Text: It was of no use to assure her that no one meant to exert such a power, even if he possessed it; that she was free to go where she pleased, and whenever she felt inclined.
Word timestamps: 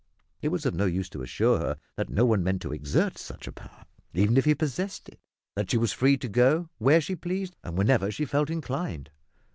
It 0.41 0.47
was 0.47 0.65
of 0.65 0.73
no 0.73 0.85
use 0.85 1.09
to 1.11 1.21
assure 1.21 1.59
her 1.59 1.77
that 1.95 2.09
no 2.09 2.25
one 2.25 2.41
meant 2.43 2.63
to 2.63 2.73
exert 2.73 3.19
such 3.19 3.45
a 3.45 3.51
power, 3.51 3.85
even 4.15 4.35
if 4.35 4.45
he 4.45 4.55
possessed 4.55 5.07
it; 5.09 5.19
that 5.55 5.69
she 5.69 5.77
was 5.77 5.93
free 5.93 6.17
to 6.17 6.27
go 6.27 6.69
where 6.79 7.01
she 7.01 7.15
pleased, 7.15 7.55
and 7.63 7.77
whenever 7.77 8.09
she 8.09 8.25
felt 8.25 8.49
inclined. 8.49 9.11